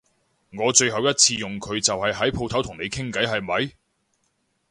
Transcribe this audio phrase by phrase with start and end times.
[0.57, 3.71] 我最後一次用佢就係喺舖頭同你傾偈係咪？